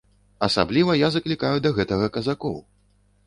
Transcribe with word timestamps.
Асабліва 0.45 0.95
я 1.01 1.07
заклікаю 1.17 1.57
да 1.65 1.71
гэтага 1.79 2.05
казакоў! 2.15 2.57